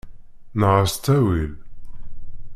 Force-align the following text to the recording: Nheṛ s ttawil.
Nheṛ 0.59 0.83
s 0.93 0.95
ttawil. 0.95 1.51